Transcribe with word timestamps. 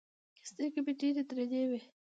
سترګې 0.49 0.79
مې 0.85 0.93
ډېرې 0.99 1.21
درنې 1.29 1.63
وې. 1.69 1.79